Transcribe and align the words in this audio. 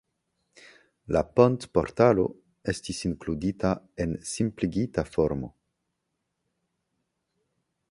La 1.15 1.21
pontportalo 1.39 2.25
estis 2.73 3.03
inkludita 3.09 3.75
en 4.07 4.17
simpligita 4.33 5.07
formo. 5.13 5.53